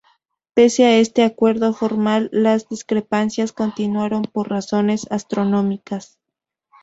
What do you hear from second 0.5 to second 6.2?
Pese a este acuerdo formal, las discrepancias continuaron por razones astronómicas.